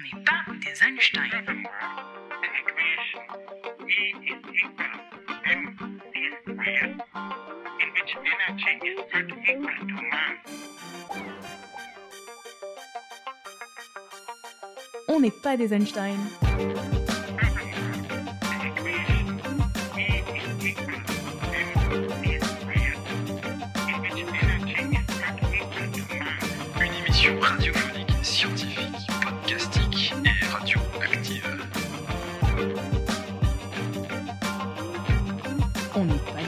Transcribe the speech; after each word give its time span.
On 0.00 0.16
n'est 0.16 0.24
pas 0.24 0.44
des 0.54 0.82
Einstein. 0.82 1.30
On 15.08 15.20
n'est 15.20 15.30
pas 15.42 15.56
des 15.56 15.72
Einstein. 15.72 16.16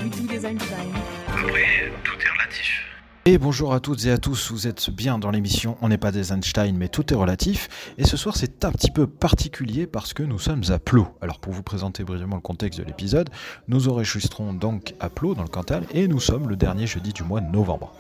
Du 0.03 0.11
tout 0.11 0.27
des 0.27 0.45
Einstein. 0.47 0.89
Après, 1.29 1.93
tout 2.03 2.15
est 2.15 2.29
relatif. 2.29 2.83
Et 3.25 3.39
bonjour 3.39 3.73
à 3.73 3.79
toutes 3.79 4.05
et 4.05 4.11
à 4.11 4.19
tous, 4.19 4.51
vous 4.51 4.67
êtes 4.67 4.91
bien 4.91 5.19
dans 5.19 5.31
l'émission 5.31 5.77
On 5.81 5.89
n'est 5.89 5.99
pas 5.99 6.11
des 6.11 6.33
Einstein 6.33 6.77
mais 6.77 6.89
tout 6.89 7.13
est 7.13 7.17
relatif. 7.17 7.95
Et 7.99 8.05
ce 8.05 8.17
soir 8.17 8.37
c'est 8.37 8.65
un 8.65 8.73
petit 8.73 8.91
peu 8.91 9.07
particulier 9.07 9.87
parce 9.87 10.13
que 10.13 10.25
nous 10.25 10.41
sommes 10.41 10.63
à 10.71 10.81
Plot. 10.81 11.07
Alors 11.21 11.39
pour 11.39 11.53
vous 11.53 11.63
présenter 11.63 12.03
brièvement 12.03 12.37
le 12.37 12.43
contexte 12.43 12.81
de 12.81 12.85
l'épisode, 12.85 13.31
nous 13.69 13.89
enregistrons 13.89 14.53
donc 14.53 14.95
à 14.99 15.09
Plot 15.09 15.35
dans 15.35 15.43
le 15.43 15.49
Cantal 15.49 15.85
et 15.93 16.09
nous 16.09 16.21
sommes 16.21 16.49
le 16.49 16.57
dernier 16.57 16.89
jeudi 16.89 17.13
du 17.13 17.23
mois 17.23 17.41
de 17.41 17.51
novembre. 17.51 17.95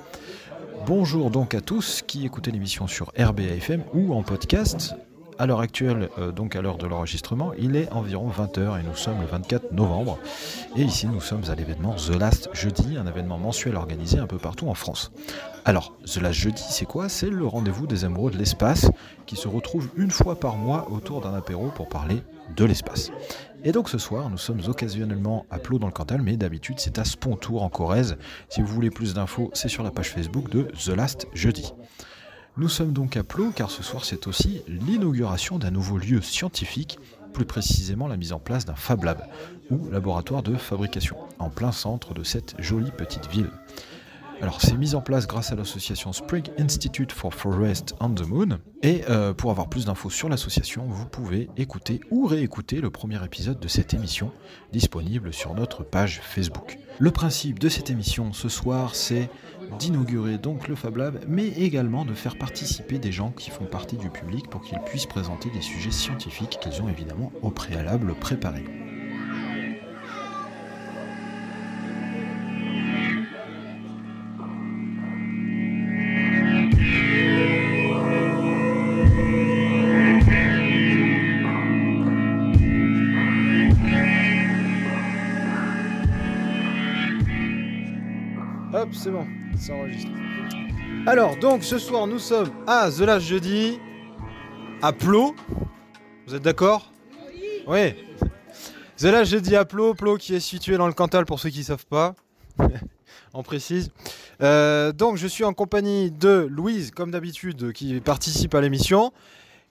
Bonjour 0.86 1.30
donc 1.30 1.54
à 1.54 1.60
tous 1.60 2.02
qui 2.04 2.26
écoutez 2.26 2.50
l'émission 2.50 2.88
sur 2.88 3.12
RBAFM 3.16 3.84
ou 3.94 4.12
en 4.14 4.24
podcast. 4.24 4.96
À 5.42 5.46
l'heure 5.46 5.58
actuelle, 5.58 6.08
euh, 6.18 6.30
donc 6.30 6.54
à 6.54 6.62
l'heure 6.62 6.78
de 6.78 6.86
l'enregistrement, 6.86 7.52
il 7.58 7.74
est 7.74 7.90
environ 7.90 8.30
20h 8.30 8.78
et 8.78 8.84
nous 8.84 8.94
sommes 8.94 9.20
le 9.20 9.26
24 9.26 9.72
novembre. 9.72 10.20
Et 10.76 10.82
ici, 10.82 11.08
nous 11.08 11.20
sommes 11.20 11.42
à 11.48 11.56
l'événement 11.56 11.96
The 11.96 12.10
Last 12.10 12.48
Jeudi, 12.52 12.96
un 12.96 13.08
événement 13.08 13.38
mensuel 13.38 13.74
organisé 13.74 14.20
un 14.20 14.28
peu 14.28 14.38
partout 14.38 14.68
en 14.68 14.74
France. 14.74 15.10
Alors, 15.64 15.96
The 16.04 16.18
Last 16.18 16.38
Jeudi, 16.38 16.62
c'est 16.62 16.84
quoi? 16.84 17.08
C'est 17.08 17.28
le 17.28 17.44
rendez-vous 17.44 17.88
des 17.88 18.04
amoureux 18.04 18.30
de 18.30 18.38
l'espace 18.38 18.88
qui 19.26 19.34
se 19.34 19.48
retrouvent 19.48 19.88
une 19.96 20.12
fois 20.12 20.38
par 20.38 20.54
mois 20.54 20.88
autour 20.92 21.20
d'un 21.20 21.34
apéro 21.34 21.72
pour 21.74 21.88
parler 21.88 22.22
de 22.54 22.64
l'espace. 22.64 23.10
Et 23.64 23.72
donc 23.72 23.88
ce 23.88 23.98
soir, 23.98 24.30
nous 24.30 24.38
sommes 24.38 24.60
occasionnellement 24.68 25.44
à 25.50 25.58
Plot 25.58 25.80
dans 25.80 25.88
le 25.88 25.92
Cantal, 25.92 26.22
mais 26.22 26.36
d'habitude 26.36 26.78
c'est 26.78 27.00
à 27.00 27.04
Spontour 27.04 27.64
en 27.64 27.68
Corrèze. 27.68 28.16
Si 28.48 28.60
vous 28.60 28.68
voulez 28.68 28.90
plus 28.90 29.12
d'infos, 29.12 29.50
c'est 29.54 29.68
sur 29.68 29.82
la 29.82 29.90
page 29.90 30.10
Facebook 30.10 30.50
de 30.50 30.68
The 30.84 30.90
Last 30.90 31.26
Jeudi. 31.34 31.72
Nous 32.58 32.68
sommes 32.68 32.92
donc 32.92 33.16
à 33.16 33.22
Plot 33.22 33.52
car 33.56 33.70
ce 33.70 33.82
soir 33.82 34.04
c'est 34.04 34.26
aussi 34.26 34.62
l'inauguration 34.68 35.58
d'un 35.58 35.70
nouveau 35.70 35.96
lieu 35.96 36.20
scientifique, 36.20 36.98
plus 37.32 37.46
précisément 37.46 38.08
la 38.08 38.18
mise 38.18 38.34
en 38.34 38.38
place 38.38 38.66
d'un 38.66 38.74
Fab 38.74 39.04
Lab, 39.04 39.26
ou 39.70 39.88
laboratoire 39.90 40.42
de 40.42 40.54
fabrication, 40.56 41.16
en 41.38 41.48
plein 41.48 41.72
centre 41.72 42.12
de 42.12 42.22
cette 42.22 42.54
jolie 42.58 42.90
petite 42.90 43.26
ville. 43.30 43.50
Alors 44.42 44.60
c'est 44.60 44.76
mis 44.76 44.96
en 44.96 45.00
place 45.00 45.28
grâce 45.28 45.52
à 45.52 45.54
l'association 45.54 46.12
Spring 46.12 46.42
Institute 46.58 47.12
for 47.12 47.32
Forest 47.32 47.94
on 48.00 48.10
the 48.10 48.26
Moon, 48.26 48.58
et 48.82 49.02
euh, 49.08 49.32
pour 49.32 49.52
avoir 49.52 49.68
plus 49.68 49.84
d'infos 49.84 50.10
sur 50.10 50.28
l'association, 50.28 50.84
vous 50.88 51.06
pouvez 51.06 51.48
écouter 51.56 52.00
ou 52.10 52.26
réécouter 52.26 52.80
le 52.80 52.90
premier 52.90 53.24
épisode 53.24 53.60
de 53.60 53.68
cette 53.68 53.94
émission, 53.94 54.32
disponible 54.72 55.32
sur 55.32 55.54
notre 55.54 55.84
page 55.84 56.20
Facebook. 56.24 56.76
Le 56.98 57.12
principe 57.12 57.60
de 57.60 57.68
cette 57.68 57.88
émission 57.88 58.32
ce 58.32 58.48
soir, 58.48 58.96
c'est 58.96 59.30
d'inaugurer 59.78 60.38
donc 60.38 60.66
le 60.66 60.74
Fab 60.74 60.96
Lab, 60.96 61.20
mais 61.28 61.46
également 61.46 62.04
de 62.04 62.12
faire 62.12 62.36
participer 62.36 62.98
des 62.98 63.12
gens 63.12 63.30
qui 63.30 63.50
font 63.50 63.66
partie 63.66 63.96
du 63.96 64.10
public 64.10 64.50
pour 64.50 64.62
qu'ils 64.62 64.80
puissent 64.80 65.06
présenter 65.06 65.50
des 65.50 65.62
sujets 65.62 65.92
scientifiques 65.92 66.58
qu'ils 66.60 66.82
ont 66.82 66.88
évidemment 66.88 67.30
au 67.42 67.52
préalable 67.52 68.12
préparés. 68.16 68.81
Alors, 91.06 91.36
donc 91.36 91.62
ce 91.62 91.78
soir, 91.78 92.06
nous 92.08 92.18
sommes 92.18 92.50
à 92.66 92.90
The 92.90 93.00
Last 93.00 93.26
Jeudi, 93.26 93.78
à 94.80 94.92
Plot. 94.92 95.36
Vous 96.26 96.34
êtes 96.34 96.42
d'accord? 96.42 96.90
Oui. 97.68 97.94
The 98.96 99.04
Last 99.04 99.30
Jeudi 99.30 99.54
à 99.54 99.64
Plot, 99.64 99.94
Plot 99.94 100.16
qui 100.16 100.34
est 100.34 100.40
situé 100.40 100.76
dans 100.76 100.88
le 100.88 100.92
Cantal 100.92 101.26
pour 101.26 101.38
ceux 101.38 101.50
qui 101.50 101.60
ne 101.60 101.64
savent 101.64 101.86
pas. 101.86 102.14
On 103.34 103.44
précise. 103.44 103.90
Euh, 104.42 104.92
donc, 104.92 105.16
je 105.16 105.28
suis 105.28 105.44
en 105.44 105.52
compagnie 105.52 106.10
de 106.10 106.48
Louise, 106.50 106.90
comme 106.90 107.12
d'habitude, 107.12 107.72
qui 107.72 108.00
participe 108.00 108.54
à 108.54 108.60
l'émission. 108.60 109.12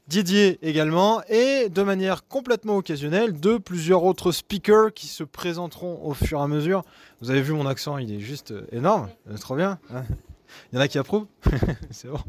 Didier 0.08 0.60
également, 0.62 1.22
et 1.30 1.70
de 1.70 1.84
manière 1.84 2.28
complètement 2.28 2.76
occasionnelle, 2.76 3.40
de 3.40 3.58
plusieurs 3.58 4.04
autres 4.04 4.32
speakers 4.34 4.94
qui 4.94 5.08
se 5.08 5.24
présenteront 5.24 6.00
au 6.04 6.14
fur 6.14 6.40
et 6.40 6.42
à 6.44 6.48
mesure. 6.48 6.84
Vous 7.22 7.30
avez 7.32 7.42
vu 7.42 7.54
mon 7.54 7.66
accent, 7.66 7.98
il 7.98 8.12
est 8.14 8.20
juste 8.20 8.52
euh, 8.52 8.66
énorme, 8.74 9.10
Euh, 9.30 9.38
trop 9.38 9.56
bien. 9.56 9.80
hein. 9.94 10.04
il 10.72 10.76
y 10.76 10.78
en 10.80 10.82
a 10.82 10.88
qui 10.90 10.98
approuvent, 10.98 11.28
c'est 11.92 12.10
bon. 12.10 12.20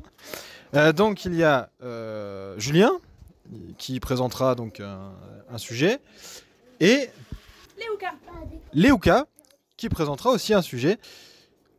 Euh, 0.75 0.93
donc 0.93 1.25
il 1.25 1.34
y 1.34 1.43
a 1.43 1.71
euh, 1.83 2.55
Julien 2.59 2.93
qui 3.78 3.99
présentera 4.00 4.54
donc 4.54 4.78
un, 4.78 5.10
un 5.50 5.59
sujet, 5.59 5.99
et 6.78 7.09
Léouka. 7.78 8.12
Léouka 8.75 9.27
qui 9.77 9.89
présentera 9.89 10.31
aussi 10.31 10.54
un 10.54 10.62
sujet. 10.62 10.99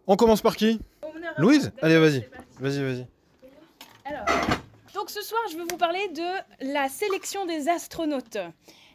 On 0.05 0.17
commence 0.17 0.41
par 0.41 0.57
qui? 0.57 0.81
Louise? 1.37 1.71
Allez, 1.81 1.97
vas-y, 1.97 2.27
vas-y, 2.59 2.83
vas-y. 2.83 3.07
Alors, 4.05 4.25
donc 5.03 5.09
ce 5.09 5.21
soir, 5.21 5.41
je 5.51 5.57
vais 5.57 5.65
vous 5.69 5.75
parler 5.75 6.07
de 6.15 6.71
la 6.71 6.87
sélection 6.87 7.45
des 7.45 7.67
astronautes. 7.67 8.37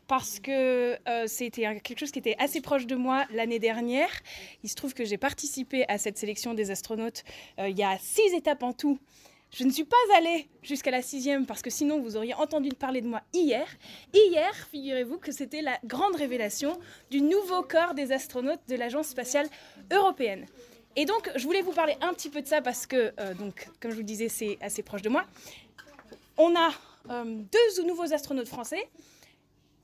Parce 0.06 0.41
que 0.41 0.96
euh, 1.06 1.26
c'était 1.26 1.64
quelque 1.82 1.98
chose 1.98 2.12
qui 2.12 2.19
était 2.19 2.34
assez 2.38 2.62
proche 2.62 2.86
de 2.86 2.96
moi 2.96 3.26
l'année 3.30 3.58
dernière. 3.58 4.08
Il 4.62 4.70
se 4.70 4.74
trouve 4.74 4.94
que 4.94 5.04
j'ai 5.04 5.18
participé 5.18 5.84
à 5.86 5.98
cette 5.98 6.16
sélection 6.16 6.54
des 6.54 6.70
astronautes. 6.70 7.24
Euh, 7.58 7.68
il 7.68 7.78
y 7.78 7.82
a 7.82 7.98
six 7.98 8.32
étapes 8.32 8.62
en 8.62 8.72
tout. 8.72 8.98
Je 9.50 9.64
ne 9.64 9.70
suis 9.70 9.84
pas 9.84 9.98
allée 10.16 10.48
jusqu'à 10.62 10.91
la 10.91 11.02
sixième 11.02 11.44
parce 11.44 11.60
que 11.60 11.68
sinon 11.68 12.00
vous 12.00 12.16
auriez 12.16 12.32
entendu 12.32 12.70
parler 12.70 13.02
de 13.02 13.08
moi 13.08 13.20
hier. 13.34 13.68
Hier, 14.14 14.54
figurez-vous 14.70 15.18
que 15.18 15.30
c'était 15.30 15.60
la 15.60 15.78
grande 15.84 16.16
révélation 16.16 16.78
du 17.10 17.20
nouveau 17.20 17.60
corps 17.60 17.92
des 17.92 18.12
astronautes 18.12 18.66
de 18.66 18.76
l'Agence 18.76 19.08
spatiale 19.08 19.48
européenne. 19.92 20.47
Et 20.97 21.04
donc, 21.04 21.30
je 21.36 21.44
voulais 21.44 21.62
vous 21.62 21.72
parler 21.72 21.97
un 22.00 22.12
petit 22.12 22.30
peu 22.30 22.42
de 22.42 22.47
ça 22.48 22.60
parce 22.60 22.86
que, 22.86 23.12
euh, 23.20 23.34
donc, 23.34 23.68
comme 23.78 23.91
je 23.91 23.97
vous 23.97 24.00
le 24.00 24.06
disais, 24.06 24.28
c'est 24.28 24.58
assez 24.60 24.82
proche 24.82 25.02
de 25.02 25.08
moi. 25.08 25.24
On 26.41 26.54
a 26.54 26.71
euh, 27.10 27.25
deux 27.25 27.84
nouveaux 27.84 28.12
astronautes 28.15 28.47
français. 28.47 28.88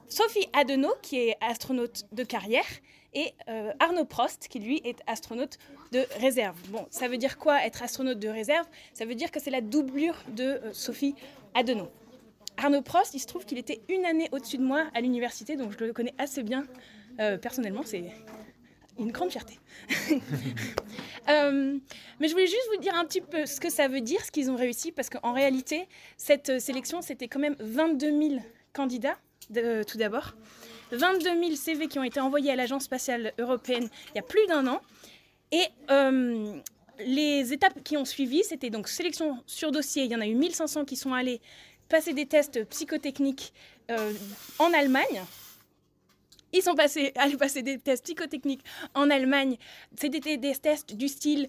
Sophie 0.08 0.46
Adenau, 0.52 0.94
qui 1.02 1.16
est 1.16 1.36
astronaute 1.40 2.04
de 2.12 2.22
carrière, 2.22 2.64
et 3.12 3.32
euh, 3.48 3.72
Arnaud 3.80 4.04
Prost, 4.04 4.46
qui 4.46 4.60
lui 4.60 4.80
est 4.84 5.00
astronaute 5.08 5.58
de 5.90 6.06
réserve. 6.20 6.56
Bon, 6.68 6.86
ça 6.90 7.08
veut 7.08 7.16
dire 7.16 7.38
quoi 7.38 7.64
être 7.66 7.82
astronaute 7.82 8.20
de 8.20 8.28
réserve? 8.28 8.66
Ça 8.92 9.04
veut 9.04 9.16
dire 9.16 9.32
que 9.32 9.40
c'est 9.40 9.50
la 9.50 9.60
doublure 9.60 10.14
de 10.28 10.44
euh, 10.44 10.72
Sophie 10.72 11.16
Adenau. 11.54 11.88
Arnaud 12.56 12.82
Prost, 12.82 13.14
il 13.14 13.20
se 13.20 13.26
trouve 13.26 13.44
qu'il 13.44 13.58
était 13.58 13.80
une 13.88 14.04
année 14.04 14.28
au-dessus 14.30 14.58
de 14.58 14.64
moi 14.64 14.86
à 14.94 15.00
l'université, 15.00 15.56
donc 15.56 15.72
je 15.76 15.84
le 15.84 15.92
connais 15.92 16.14
assez 16.18 16.44
bien 16.44 16.64
personnellement. 17.42 17.82
C'est 17.84 18.04
une 18.98 19.10
grande 19.12 19.30
fierté. 19.30 19.58
Euh, 21.30 21.78
mais 22.20 22.28
je 22.28 22.32
voulais 22.32 22.46
juste 22.46 22.68
vous 22.74 22.80
dire 22.82 22.94
un 22.94 23.04
petit 23.06 23.22
peu 23.22 23.46
ce 23.46 23.58
que 23.58 23.70
ça 23.70 23.88
veut 23.88 24.02
dire, 24.02 24.22
ce 24.22 24.30
qu'ils 24.30 24.50
ont 24.50 24.56
réussi, 24.56 24.92
parce 24.92 25.08
qu'en 25.08 25.32
réalité, 25.32 25.88
cette 26.18 26.50
euh, 26.50 26.58
sélection, 26.58 27.00
c'était 27.00 27.28
quand 27.28 27.38
même 27.40 27.56
22 27.60 28.10
000 28.28 28.42
candidats, 28.74 29.16
de- 29.48 29.82
tout 29.84 29.96
d'abord. 29.96 30.34
22 30.92 31.22
000 31.40 31.56
CV 31.56 31.88
qui 31.88 31.98
ont 31.98 32.04
été 32.04 32.20
envoyés 32.20 32.50
à 32.50 32.56
l'Agence 32.56 32.84
spatiale 32.84 33.32
européenne 33.38 33.88
il 34.10 34.16
y 34.16 34.18
a 34.18 34.22
plus 34.22 34.46
d'un 34.48 34.66
an. 34.66 34.82
Et 35.50 35.64
euh, 35.90 36.52
les 37.06 37.54
étapes 37.54 37.82
qui 37.82 37.96
ont 37.96 38.04
suivi, 38.04 38.44
c'était 38.44 38.68
donc 38.70 38.86
sélection 38.88 39.42
sur 39.46 39.72
dossier. 39.72 40.04
Il 40.04 40.10
y 40.12 40.16
en 40.16 40.20
a 40.20 40.26
eu 40.26 40.34
1500 40.34 40.84
qui 40.84 40.96
sont 40.96 41.14
allés 41.14 41.40
passer 41.88 42.12
des 42.12 42.26
tests 42.26 42.64
psychotechniques 42.68 43.54
euh, 43.90 44.12
en 44.58 44.74
Allemagne. 44.74 45.22
Ils 46.54 46.62
sont 46.62 46.74
passés, 46.74 47.12
allés 47.16 47.36
passer 47.36 47.62
des 47.62 47.78
tests 47.78 48.04
psychotechniques 48.04 48.64
en 48.94 49.10
Allemagne. 49.10 49.58
C'était 50.00 50.38
des, 50.38 50.54
tests 50.54 50.94
du 50.94 51.08
style 51.08 51.48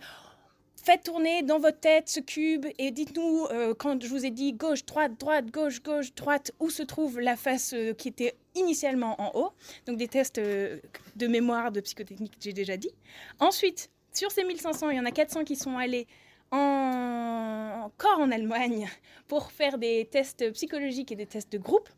faites 0.83 1.03
tourner 1.03 1.41
dans 1.41 1.57
votre 1.57 1.79
tête 1.79 2.09
ce 2.09 2.19
cube 2.19 2.65
et 2.77 2.91
dites-nous, 2.91 3.45
euh, 3.51 3.73
quand 3.73 4.03
je 4.03 4.07
vous 4.07 4.23
ai 4.25 4.29
dit 4.29 4.53
gauche, 4.53 4.85
droite, 4.85 5.13
droite, 5.19 5.49
gauche, 5.49 5.81
gauche, 5.81 6.13
droite, 6.13 6.51
où 6.59 6.69
se 6.69 6.83
trouve 6.83 7.19
la 7.19 7.35
face 7.35 7.73
euh, 7.73 7.93
qui 7.93 8.09
était 8.09 8.35
initialement 8.53 9.19
en 9.19 9.31
haut. 9.33 9.51
Donc 9.87 9.97
des 9.97 10.07
tests 10.07 10.37
euh, 10.37 10.79
de 11.15 11.27
mémoire, 11.27 11.71
de 11.71 11.81
psychotechnique, 11.81 12.33
j'ai 12.39 12.53
déjà 12.53 12.77
dit. 12.77 12.91
Ensuite, 13.39 13.89
sur 14.13 14.31
ces 14.31 14.43
1500, 14.43 14.91
il 14.91 14.97
y 14.97 14.99
en 14.99 15.05
a 15.05 15.11
400 15.11 15.43
qui 15.43 15.55
sont 15.55 15.77
allés 15.77 16.07
en- 16.51 17.85
encore 17.85 18.19
en 18.19 18.31
Allemagne 18.31 18.87
pour 19.27 19.51
faire 19.51 19.77
des 19.79 20.07
tests 20.11 20.51
psychologiques 20.51 21.11
et 21.11 21.15
des 21.15 21.25
tests 21.25 21.51
de 21.51 21.57
groupe. 21.57 21.89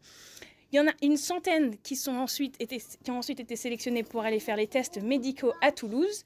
Il 0.71 0.75
y 0.75 0.79
en 0.79 0.87
a 0.87 0.93
une 1.01 1.17
centaine 1.17 1.77
qui, 1.77 1.95
sont 1.95 2.15
ensuite 2.15 2.57
qui 2.57 3.11
ont 3.11 3.19
ensuite 3.19 3.39
été 3.39 3.55
sélectionnés 3.55 4.03
pour 4.03 4.23
aller 4.23 4.39
faire 4.39 4.57
les 4.57 4.67
tests 4.67 5.01
médicaux 5.01 5.53
à 5.61 5.71
Toulouse. 5.71 6.23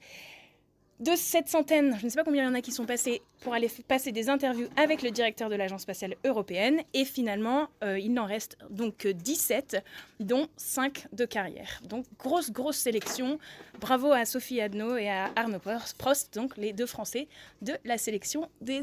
De 1.02 1.16
cette 1.16 1.48
centaine, 1.48 1.96
je 1.98 2.04
ne 2.04 2.10
sais 2.10 2.16
pas 2.16 2.22
combien 2.22 2.44
il 2.44 2.46
y 2.46 2.48
en 2.48 2.54
a 2.54 2.60
qui 2.60 2.70
sont 2.70 2.86
passés 2.86 3.22
pour 3.40 3.54
aller 3.54 3.68
passer 3.88 4.12
des 4.12 4.28
interviews 4.28 4.68
avec 4.76 5.02
le 5.02 5.10
directeur 5.10 5.50
de 5.50 5.56
l'Agence 5.56 5.82
spatiale 5.82 6.14
européenne. 6.24 6.80
Et 6.94 7.04
finalement, 7.04 7.66
euh, 7.82 7.98
il 7.98 8.12
n'en 8.12 8.24
reste 8.24 8.56
donc 8.70 8.98
que 8.98 9.08
17, 9.08 9.82
dont 10.20 10.46
5 10.56 11.08
de 11.12 11.24
carrière. 11.24 11.80
Donc 11.88 12.04
grosse, 12.20 12.52
grosse 12.52 12.76
sélection. 12.76 13.40
Bravo 13.80 14.12
à 14.12 14.24
Sophie 14.24 14.60
Adno 14.60 14.96
et 14.96 15.08
à 15.08 15.32
Arnaud 15.34 15.58
Prost, 15.98 16.34
donc 16.34 16.56
les 16.56 16.72
deux 16.72 16.86
Français 16.86 17.26
de 17.62 17.72
la 17.84 17.98
sélection 17.98 18.48
des, 18.60 18.82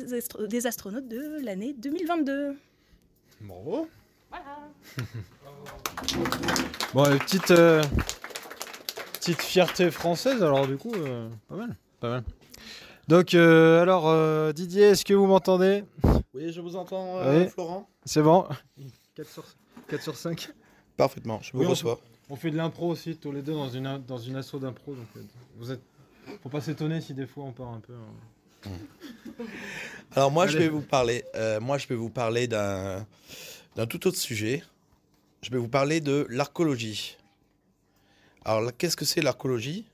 des 0.50 0.68
astronautes 0.68 1.08
de 1.08 1.40
l'année 1.42 1.74
2022. 1.74 2.58
Bravo. 3.40 3.88
Bon, 6.94 7.04
petite, 7.20 7.52
euh, 7.52 7.84
petite 9.14 9.42
fierté 9.42 9.92
française, 9.92 10.42
alors 10.42 10.66
du 10.68 10.76
coup, 10.78 10.92
euh, 10.96 11.30
pas 11.48 11.56
mal, 11.56 11.76
pas 12.00 12.10
mal. 12.10 12.24
Donc, 13.08 13.34
euh, 13.34 13.82
alors, 13.82 14.08
euh, 14.08 14.52
Didier, 14.54 14.84
est-ce 14.90 15.06
que 15.06 15.14
vous 15.14 15.28
m'entendez? 15.28 15.84
Oui, 16.34 16.52
je 16.52 16.62
vous 16.62 16.76
entends, 16.76 17.18
euh, 17.20 17.44
Oui. 17.44 17.50
Florent. 17.50 17.88
C'est 18.06 18.22
bon? 18.24 18.46
4 19.16 19.28
sur, 19.30 19.44
4 19.88 20.02
sur 20.02 20.16
5. 20.16 20.50
Parfaitement, 20.98 21.40
je 21.44 21.52
vous 21.54 21.60
Oui, 21.60 21.66
reçois. 21.66 22.00
On 22.30 22.36
fait 22.36 22.50
de 22.52 22.58
l'impro 22.58 22.88
aussi, 22.90 23.16
tous 23.18 23.32
les 23.32 23.42
deux, 23.42 23.54
dans 23.54 23.70
une, 23.70 24.02
dans 24.08 24.18
une 24.18 24.36
asso 24.36 24.56
d'impro. 24.60 24.94
Donc, 24.94 25.06
vous 25.58 25.72
êtes... 25.72 25.82
Faut 26.44 26.50
pas 26.50 26.62
s'étonner 26.62 27.02
si 27.02 27.14
des 27.16 27.26
fois 27.26 27.44
on 27.46 27.52
part 27.52 27.70
un 27.70 27.80
peu. 27.80 27.94
hein. 27.94 28.70
Alors 30.16 30.32
moi, 30.32 30.46
je 30.48 30.58
vais 30.58 30.70
vous 30.70 30.82
parler. 30.82 31.24
euh, 31.36 31.60
moi, 31.60 31.78
je 31.80 31.88
vais 31.88 31.96
vous 31.96 32.10
parler 32.10 32.48
d'un 32.48 33.06
d'un 33.76 33.86
tout 33.86 34.08
autre 34.08 34.18
sujet. 34.18 34.64
Je 35.42 35.50
vais 35.52 35.58
vous 35.58 35.68
parler 35.68 36.02
de 36.02 36.26
l'archéologie. 36.30 37.18
Alors, 38.46 38.72
qu'est-ce 38.78 38.96
que 38.96 39.06
c'est 39.06 39.22
l'archéologie? 39.22 39.86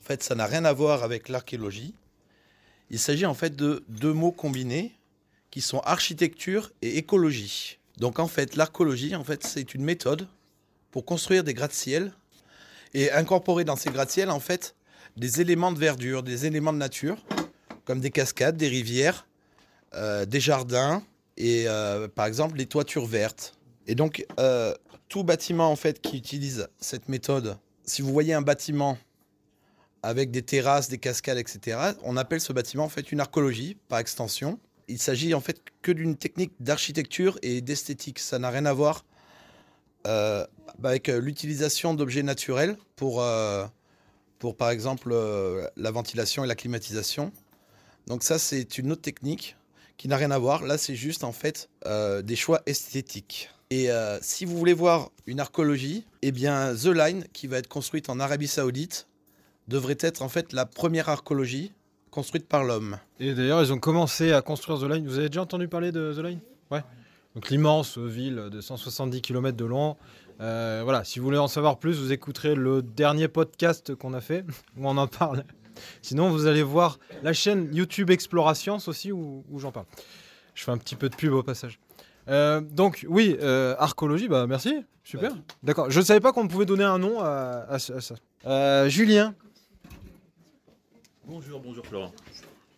En 0.00 0.04
fait, 0.04 0.22
ça 0.22 0.34
n'a 0.34 0.46
rien 0.46 0.64
à 0.64 0.72
voir 0.72 1.02
avec 1.02 1.28
l'archéologie. 1.28 1.94
Il 2.90 2.98
s'agit 2.98 3.26
en 3.26 3.34
fait 3.34 3.54
de 3.56 3.84
deux 3.88 4.12
mots 4.12 4.32
combinés 4.32 4.92
qui 5.50 5.60
sont 5.60 5.80
architecture 5.80 6.72
et 6.82 6.98
écologie. 6.98 7.78
Donc, 7.98 8.18
en 8.18 8.26
fait, 8.26 8.56
l'archéologie, 8.56 9.14
en 9.14 9.24
fait, 9.24 9.44
c'est 9.44 9.74
une 9.74 9.84
méthode 9.84 10.26
pour 10.90 11.04
construire 11.04 11.44
des 11.44 11.54
gratte-ciel 11.54 12.12
et 12.94 13.10
incorporer 13.12 13.64
dans 13.64 13.76
ces 13.76 13.90
gratte-ciel, 13.90 14.30
en 14.30 14.40
fait, 14.40 14.74
des 15.16 15.40
éléments 15.40 15.72
de 15.72 15.78
verdure, 15.78 16.22
des 16.22 16.46
éléments 16.46 16.72
de 16.72 16.78
nature, 16.78 17.18
comme 17.84 18.00
des 18.00 18.10
cascades, 18.10 18.56
des 18.56 18.68
rivières, 18.68 19.26
euh, 19.94 20.24
des 20.24 20.40
jardins 20.40 21.02
et 21.36 21.64
euh, 21.66 22.08
par 22.08 22.26
exemple 22.26 22.56
les 22.56 22.66
toitures 22.66 23.06
vertes. 23.06 23.54
Et 23.86 23.94
donc 23.94 24.24
euh, 24.38 24.74
tout 25.08 25.24
bâtiment 25.24 25.70
en 25.70 25.76
fait 25.76 26.00
qui 26.00 26.16
utilise 26.16 26.68
cette 26.78 27.08
méthode, 27.08 27.58
si 27.84 28.02
vous 28.02 28.12
voyez 28.12 28.34
un 28.34 28.42
bâtiment 28.42 28.98
avec 30.02 30.30
des 30.30 30.42
terrasses, 30.42 30.88
des 30.88 30.98
cascades, 30.98 31.38
etc., 31.38 31.78
on 32.02 32.16
appelle 32.16 32.40
ce 32.40 32.52
bâtiment 32.52 32.84
en 32.84 32.88
fait 32.88 33.12
une 33.12 33.20
archéologie 33.20 33.76
par 33.88 33.98
extension. 33.98 34.58
Il 34.88 34.98
s'agit 34.98 35.32
en 35.34 35.40
fait 35.40 35.60
que 35.80 35.92
d'une 35.92 36.16
technique 36.16 36.52
d'architecture 36.60 37.38
et 37.42 37.60
d'esthétique. 37.60 38.18
Ça 38.18 38.38
n'a 38.38 38.50
rien 38.50 38.66
à 38.66 38.72
voir 38.72 39.04
euh, 40.06 40.44
avec 40.82 41.06
l'utilisation 41.06 41.94
d'objets 41.94 42.24
naturels 42.24 42.76
pour, 42.96 43.24
pour 44.40 44.56
par 44.56 44.70
exemple 44.70 45.14
la 45.76 45.90
ventilation 45.92 46.44
et 46.44 46.48
la 46.48 46.56
climatisation. 46.56 47.32
Donc 48.08 48.24
ça, 48.24 48.40
c'est 48.40 48.78
une 48.78 48.90
autre 48.90 49.02
technique 49.02 49.56
qui 50.02 50.08
n'a 50.08 50.16
rien 50.16 50.32
à 50.32 50.38
voir. 50.38 50.64
Là, 50.64 50.78
c'est 50.78 50.96
juste 50.96 51.22
en 51.22 51.30
fait 51.30 51.70
euh, 51.86 52.22
des 52.22 52.34
choix 52.34 52.60
esthétiques. 52.66 53.50
Et 53.70 53.88
euh, 53.88 54.18
si 54.20 54.44
vous 54.44 54.58
voulez 54.58 54.72
voir 54.72 55.10
une 55.26 55.38
archéologie, 55.38 56.08
eh 56.22 56.32
bien 56.32 56.74
The 56.74 56.86
Line, 56.86 57.24
qui 57.32 57.46
va 57.46 57.58
être 57.58 57.68
construite 57.68 58.10
en 58.10 58.18
Arabie 58.18 58.48
Saoudite, 58.48 59.06
devrait 59.68 59.98
être 60.00 60.22
en 60.22 60.28
fait 60.28 60.52
la 60.52 60.66
première 60.66 61.08
archéologie 61.08 61.70
construite 62.10 62.48
par 62.48 62.64
l'homme. 62.64 62.98
Et 63.20 63.32
d'ailleurs, 63.32 63.62
ils 63.62 63.72
ont 63.72 63.78
commencé 63.78 64.32
à 64.32 64.42
construire 64.42 64.80
The 64.80 64.92
Line. 64.92 65.06
Vous 65.06 65.18
avez 65.18 65.28
déjà 65.28 65.42
entendu 65.42 65.68
parler 65.68 65.92
de 65.92 66.12
The 66.12 66.18
Line? 66.18 66.40
Ouais. 66.72 66.82
Donc 67.36 67.48
l'immense 67.50 67.96
ville 67.96 68.48
de 68.50 68.60
170 68.60 69.22
km 69.22 69.56
de 69.56 69.64
long. 69.64 69.96
Euh, 70.40 70.80
voilà, 70.82 71.04
si 71.04 71.20
vous 71.20 71.26
voulez 71.26 71.38
en 71.38 71.46
savoir 71.46 71.78
plus, 71.78 72.00
vous 72.00 72.10
écouterez 72.10 72.56
le 72.56 72.82
dernier 72.82 73.28
podcast 73.28 73.94
qu'on 73.94 74.14
a 74.14 74.20
fait, 74.20 74.44
où 74.76 74.88
on 74.88 74.96
en 74.96 75.06
parle. 75.06 75.44
Sinon, 76.02 76.30
vous 76.30 76.46
allez 76.46 76.62
voir 76.62 76.98
la 77.22 77.32
chaîne 77.32 77.68
YouTube 77.74 78.10
Exploration 78.10 78.78
aussi, 78.86 79.12
où, 79.12 79.44
où 79.50 79.58
j'en 79.58 79.72
parle. 79.72 79.86
Je 80.54 80.64
fais 80.64 80.70
un 80.70 80.78
petit 80.78 80.96
peu 80.96 81.08
de 81.08 81.16
pub 81.16 81.32
au 81.32 81.42
passage. 81.42 81.78
Euh, 82.28 82.60
donc, 82.60 83.04
oui, 83.08 83.36
euh, 83.40 83.74
archéologie, 83.78 84.28
bah 84.28 84.46
merci, 84.46 84.84
super. 85.02 85.32
D'accord, 85.62 85.90
je 85.90 85.98
ne 85.98 86.04
savais 86.04 86.20
pas 86.20 86.32
qu'on 86.32 86.46
pouvait 86.46 86.66
donner 86.66 86.84
un 86.84 86.98
nom 86.98 87.20
à, 87.20 87.66
à 87.68 87.78
ça. 87.78 87.94
Euh, 88.46 88.88
Julien, 88.88 89.34
Bonjour, 91.26 91.60
bonjour 91.60 91.86
Florent. 91.86 92.12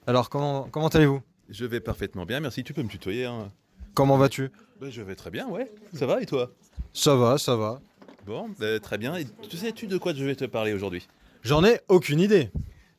alors 0.06 0.28
comment, 0.28 0.68
comment 0.70 0.88
allez-vous? 0.88 1.20
Je 1.48 1.64
vais 1.64 1.80
parfaitement 1.80 2.24
bien, 2.26 2.40
merci. 2.40 2.62
Tu 2.62 2.72
peux 2.74 2.82
me 2.82 2.88
tutoyer. 2.88 3.24
Hein. 3.24 3.50
Comment 3.94 4.16
vas-tu? 4.16 4.50
Ben, 4.80 4.90
je 4.90 5.02
vais 5.02 5.14
très 5.14 5.30
bien, 5.30 5.48
ouais. 5.48 5.72
Ça 5.94 6.06
va 6.06 6.20
et 6.20 6.26
toi? 6.26 6.50
Ça 6.92 7.14
va, 7.16 7.38
ça 7.38 7.56
va. 7.56 7.80
Bon, 8.26 8.48
ben, 8.58 8.78
très 8.80 8.98
bien. 8.98 9.16
Et 9.16 9.26
tu 9.48 9.56
sais-tu 9.56 9.86
de 9.86 9.98
quoi 9.98 10.14
je 10.14 10.24
vais 10.24 10.34
te 10.36 10.44
parler 10.44 10.72
aujourd'hui? 10.72 11.06
J'en 11.42 11.64
ai 11.64 11.80
aucune 11.88 12.20
idée. 12.20 12.50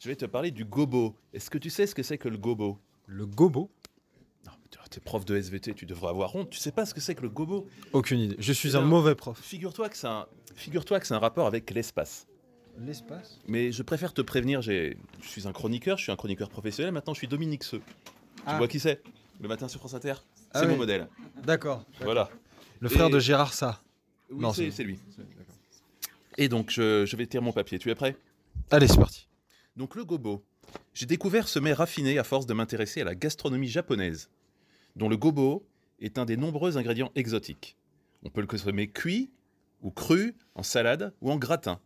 Je 0.05 0.09
vais 0.11 0.15
te 0.15 0.25
parler 0.25 0.51
du 0.51 0.65
gobo. 0.65 1.15
Est-ce 1.33 1.49
que 1.49 1.57
tu 1.57 1.71
sais 1.71 1.87
ce 1.87 1.95
que 1.95 2.03
c'est 2.03 2.19
que 2.19 2.29
le 2.29 2.37
gobo? 2.37 2.77
Le 3.07 3.25
gobo? 3.25 3.71
Non, 4.45 4.51
t'es 4.91 4.99
prof 4.99 5.25
de 5.25 5.35
SVT, 5.35 5.73
tu 5.73 5.87
devrais 5.87 6.09
avoir 6.09 6.35
honte. 6.35 6.51
Tu 6.51 6.59
sais 6.59 6.71
pas 6.71 6.85
ce 6.85 6.93
que 6.93 7.01
c'est 7.01 7.15
que 7.15 7.23
le 7.23 7.29
gobo? 7.29 7.67
Aucune 7.91 8.19
idée. 8.19 8.35
Je 8.37 8.53
suis 8.53 8.77
un 8.77 8.81
mauvais 8.81 9.15
prof. 9.15 9.41
Figure-toi 9.41 9.89
que 9.89 9.97
c'est 9.97 10.05
un... 10.05 10.27
Figure-toi 10.55 10.99
que 10.99 11.07
c'est 11.07 11.15
un 11.15 11.19
rapport 11.19 11.47
avec 11.47 11.71
l'espace. 11.71 12.27
L'espace? 12.77 13.39
Mais 13.47 13.71
je 13.71 13.81
préfère 13.81 14.13
te 14.13 14.21
prévenir, 14.21 14.61
j'ai... 14.61 14.95
je 15.23 15.27
suis 15.27 15.47
un 15.47 15.51
chroniqueur, 15.53 15.97
je 15.97 16.03
suis 16.03 16.11
un 16.11 16.15
chroniqueur 16.15 16.49
professionnel, 16.49 16.91
maintenant 16.93 17.15
je 17.15 17.17
suis 17.17 17.27
Dominique 17.27 17.63
Seux. 17.63 17.81
Tu 18.35 18.43
Ah. 18.45 18.59
vois 18.59 18.67
qui 18.67 18.79
c'est? 18.79 19.01
Le 19.41 19.47
matin 19.47 19.67
sur 19.67 19.79
France 19.79 19.95
Inter? 19.95 20.13
Ah 20.53 20.59
C'est 20.59 20.67
mon 20.67 20.73
oui. 20.73 20.77
modèle. 20.77 21.07
D'accord. 21.43 21.83
Voilà. 22.01 22.29
Le 22.79 22.89
frère 22.89 23.07
Et- 23.07 23.11
de 23.11 23.17
Gérard 23.17 23.55
Sa. 23.55 23.81
Oui, 24.29 24.37
Non, 24.39 24.53
c'est 24.53 24.65
c'est- 24.65 24.71
c'est 24.77 24.83
lui. 24.83 24.99
Et 26.37 26.47
donc, 26.47 26.69
je, 26.69 27.07
je 27.07 27.15
vais 27.15 27.25
tirer 27.25 27.43
mon 27.43 27.53
papier. 27.53 27.79
Tu 27.79 27.89
es 27.89 27.95
prêt? 27.95 28.15
Allez, 28.69 28.87
c'est 28.87 28.97
parti. 28.99 29.27
Donc, 29.75 29.95
le 29.95 30.05
gobo. 30.05 30.43
J'ai 30.93 31.05
découvert 31.05 31.47
ce 31.47 31.59
mets 31.59 31.73
raffiné 31.73 32.17
à 32.17 32.23
force 32.23 32.45
de 32.45 32.53
m'intéresser 32.53 33.01
à 33.01 33.03
la 33.03 33.15
gastronomie 33.15 33.67
japonaise, 33.67 34.29
dont 34.95 35.09
le 35.09 35.17
gobo 35.17 35.65
est 35.99 36.17
un 36.17 36.25
des 36.25 36.37
nombreux 36.37 36.77
ingrédients 36.77 37.11
exotiques. 37.15 37.75
On 38.23 38.29
peut 38.29 38.41
le 38.41 38.47
consommer 38.47 38.89
cuit, 38.89 39.31
ou 39.81 39.91
cru, 39.91 40.35
en 40.55 40.63
salade 40.63 41.13
ou 41.21 41.31
en 41.31 41.37
gratin. 41.37 41.79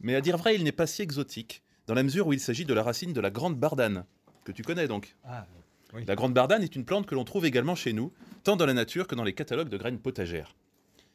Mais 0.00 0.14
à 0.14 0.20
dire 0.20 0.36
vrai, 0.36 0.54
il 0.54 0.64
n'est 0.64 0.72
pas 0.72 0.86
si 0.86 1.02
exotique, 1.02 1.62
dans 1.86 1.94
la 1.94 2.02
mesure 2.02 2.26
où 2.26 2.32
il 2.32 2.40
s'agit 2.40 2.64
de 2.64 2.74
la 2.74 2.82
racine 2.82 3.12
de 3.12 3.20
la 3.20 3.30
grande 3.30 3.58
bardane, 3.58 4.04
que 4.44 4.52
tu 4.52 4.62
connais 4.62 4.88
donc. 4.88 5.16
Ah, 5.24 5.46
oui. 5.92 6.04
La 6.06 6.14
grande 6.14 6.34
bardane 6.34 6.62
est 6.62 6.76
une 6.76 6.84
plante 6.84 7.06
que 7.06 7.14
l'on 7.14 7.24
trouve 7.24 7.46
également 7.46 7.74
chez 7.74 7.92
nous, 7.92 8.12
tant 8.42 8.56
dans 8.56 8.66
la 8.66 8.74
nature 8.74 9.06
que 9.06 9.14
dans 9.14 9.24
les 9.24 9.34
catalogues 9.34 9.68
de 9.68 9.76
graines 9.76 9.98
potagères. 9.98 10.54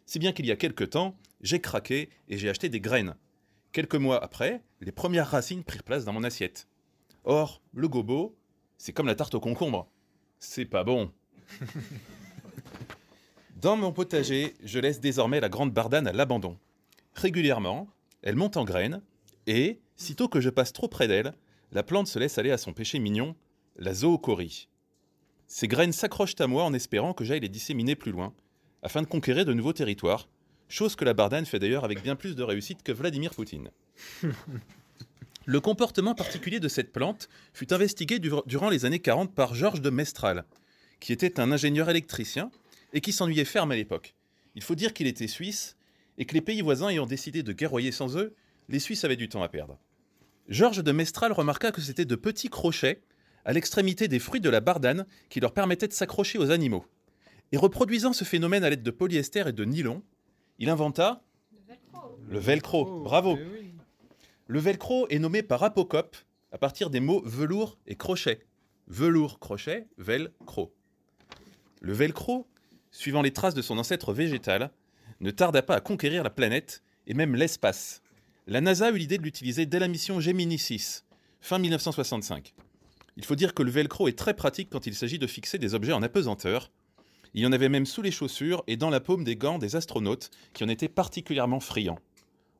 Si 0.05 0.19
bien 0.19 0.31
qu'il 0.31 0.45
y 0.45 0.51
a 0.51 0.55
quelque 0.55 0.83
temps, 0.83 1.15
j'ai 1.41 1.59
craqué 1.59 2.09
et 2.27 2.37
j'ai 2.37 2.49
acheté 2.49 2.69
des 2.69 2.79
graines. 2.79 3.15
Quelques 3.71 3.95
mois 3.95 4.23
après, 4.23 4.63
les 4.81 4.91
premières 4.91 5.27
racines 5.27 5.63
prirent 5.63 5.83
place 5.83 6.03
dans 6.03 6.13
mon 6.13 6.23
assiette. 6.23 6.67
Or, 7.23 7.61
le 7.73 7.87
gobo, 7.87 8.35
c'est 8.77 8.93
comme 8.93 9.05
la 9.07 9.15
tarte 9.15 9.35
au 9.35 9.39
concombre. 9.39 9.87
C'est 10.39 10.65
pas 10.65 10.83
bon. 10.83 11.11
Dans 13.61 13.75
mon 13.75 13.91
potager, 13.91 14.55
je 14.63 14.79
laisse 14.79 15.01
désormais 15.01 15.41
la 15.41 15.49
grande 15.49 15.73
bardane 15.73 16.07
à 16.07 16.13
l'abandon. 16.13 16.57
Régulièrement, 17.13 17.89
elle 18.21 18.37
monte 18.37 18.55
en 18.55 18.63
graines 18.63 19.01
et, 19.47 19.81
sitôt 19.97 20.29
que 20.29 20.39
je 20.39 20.49
passe 20.49 20.71
trop 20.71 20.87
près 20.87 21.09
d'elle, 21.09 21.33
la 21.73 21.83
plante 21.83 22.07
se 22.07 22.17
laisse 22.17 22.37
aller 22.37 22.51
à 22.51 22.57
son 22.57 22.71
péché 22.71 22.99
mignon, 22.99 23.35
la 23.75 23.93
zoochorie. 23.93 24.69
Ces 25.47 25.67
graines 25.67 25.91
s'accrochent 25.91 26.39
à 26.39 26.47
moi 26.47 26.63
en 26.63 26.73
espérant 26.73 27.13
que 27.13 27.25
j'aille 27.25 27.41
les 27.41 27.49
disséminer 27.49 27.95
plus 27.95 28.13
loin, 28.13 28.33
afin 28.81 29.01
de 29.01 29.07
conquérir 29.07 29.45
de 29.45 29.53
nouveaux 29.53 29.73
territoires, 29.73 30.29
chose 30.69 30.95
que 30.95 31.03
la 31.03 31.13
bardane 31.13 31.45
fait 31.45 31.59
d'ailleurs 31.59 31.83
avec 31.83 32.01
bien 32.01 32.15
plus 32.15 32.35
de 32.35 32.43
réussite 32.43 32.83
que 32.83 32.91
Vladimir 32.91 33.31
Poutine. 33.33 33.69
Le 35.45 35.59
comportement 35.59 36.13
particulier 36.13 36.59
de 36.59 36.67
cette 36.67 36.91
plante 36.91 37.27
fut 37.53 37.73
investigué 37.73 38.19
dur- 38.19 38.43
durant 38.45 38.69
les 38.69 38.85
années 38.85 38.99
40 38.99 39.33
par 39.33 39.55
Georges 39.55 39.81
de 39.81 39.89
Mestral, 39.89 40.45
qui 40.99 41.11
était 41.11 41.39
un 41.39 41.51
ingénieur 41.51 41.89
électricien 41.89 42.51
et 42.93 43.01
qui 43.01 43.11
s'ennuyait 43.11 43.45
ferme 43.45 43.71
à 43.71 43.75
l'époque. 43.75 44.13
Il 44.55 44.61
faut 44.61 44.75
dire 44.75 44.93
qu'il 44.93 45.07
était 45.07 45.27
suisse 45.27 45.75
et 46.17 46.25
que 46.25 46.33
les 46.35 46.41
pays 46.41 46.61
voisins 46.61 46.89
ayant 46.89 47.07
décidé 47.07 47.41
de 47.41 47.51
guerroyer 47.53 47.91
sans 47.91 48.15
eux, 48.17 48.35
les 48.67 48.79
Suisses 48.79 49.03
avaient 49.05 49.15
du 49.15 49.29
temps 49.29 49.41
à 49.41 49.49
perdre. 49.49 49.79
Georges 50.49 50.83
de 50.83 50.91
Mestral 50.91 51.31
remarqua 51.31 51.71
que 51.71 51.81
c'était 51.81 52.05
de 52.05 52.15
petits 52.15 52.49
crochets 52.49 53.01
à 53.45 53.53
l'extrémité 53.53 54.07
des 54.07 54.19
fruits 54.19 54.41
de 54.41 54.49
la 54.49 54.59
bardane 54.59 55.05
qui 55.29 55.39
leur 55.39 55.53
permettaient 55.53 55.87
de 55.87 55.93
s'accrocher 55.93 56.37
aux 56.37 56.51
animaux. 56.51 56.85
Et 57.51 57.57
reproduisant 57.57 58.13
ce 58.13 58.23
phénomène 58.25 58.63
à 58.63 58.69
l'aide 58.69 58.83
de 58.83 58.91
polyester 58.91 59.47
et 59.47 59.53
de 59.53 59.65
nylon, 59.65 60.03
il 60.59 60.69
inventa 60.69 61.23
le 62.27 62.37
velcro. 62.37 63.01
Bravo. 63.01 63.37
Le 64.47 64.59
velcro 64.59 65.07
est 65.09 65.19
nommé 65.19 65.41
par 65.41 65.63
Apocope 65.63 66.15
à 66.51 66.57
partir 66.57 66.89
des 66.89 66.99
mots 66.99 67.21
velours 67.25 67.77
et 67.87 67.95
crochet. 67.95 68.45
velours 68.87 69.39
crochet, 69.39 69.87
velcro. 69.97 70.73
Le 71.81 71.93
velcro, 71.93 72.47
suivant 72.91 73.21
les 73.21 73.31
traces 73.31 73.53
de 73.53 73.61
son 73.61 73.77
ancêtre 73.77 74.13
végétal, 74.13 74.71
ne 75.21 75.31
tarda 75.31 75.61
pas 75.61 75.75
à 75.75 75.81
conquérir 75.81 76.23
la 76.23 76.29
planète 76.29 76.83
et 77.07 77.13
même 77.13 77.35
l'espace. 77.35 78.01
La 78.47 78.61
NASA 78.61 78.91
eut 78.91 78.97
l'idée 78.97 79.17
de 79.17 79.23
l'utiliser 79.23 79.65
dès 79.65 79.79
la 79.79 79.87
mission 79.87 80.19
Gemini 80.19 80.57
6, 80.57 81.05
fin 81.39 81.59
1965. 81.59 82.53
Il 83.17 83.25
faut 83.25 83.35
dire 83.35 83.53
que 83.53 83.63
le 83.63 83.71
velcro 83.71 84.07
est 84.07 84.17
très 84.17 84.33
pratique 84.33 84.69
quand 84.71 84.87
il 84.87 84.95
s'agit 84.95 85.19
de 85.19 85.27
fixer 85.27 85.57
des 85.57 85.73
objets 85.73 85.93
en 85.93 86.01
apesanteur. 86.01 86.71
Il 87.33 87.41
y 87.41 87.45
en 87.45 87.51
avait 87.51 87.69
même 87.69 87.85
sous 87.85 88.01
les 88.01 88.11
chaussures 88.11 88.63
et 88.67 88.77
dans 88.77 88.89
la 88.89 88.99
paume 88.99 89.23
des 89.23 89.35
gants 89.35 89.59
des 89.59 89.75
astronautes 89.75 90.31
qui 90.53 90.63
en 90.63 90.69
étaient 90.69 90.89
particulièrement 90.89 91.59
friands. 91.59 91.99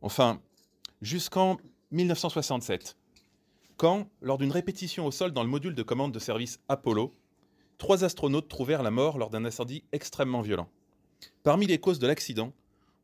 Enfin, 0.02 0.42
jusqu'en 1.02 1.58
1967, 1.92 2.96
quand, 3.78 4.10
lors 4.22 4.38
d'une 4.38 4.52
répétition 4.52 5.06
au 5.06 5.12
sol 5.12 5.32
dans 5.32 5.44
le 5.44 5.50
module 5.50 5.74
de 5.74 5.84
commande 5.84 6.14
de 6.14 6.20
service 6.20 6.60
Apollo, 6.68 7.16
trois 7.78 8.04
astronautes 8.04 8.48
trouvèrent 8.48 8.84
la 8.84 8.92
mort 8.92 9.18
lors 9.18 9.30
d'un 9.30 9.46
incendie 9.46 9.84
extrêmement 9.92 10.42
violent. 10.42 10.70
Parmi 11.44 11.66
les 11.66 11.80
causes 11.80 12.00
de 12.00 12.08
l'accident, 12.08 12.54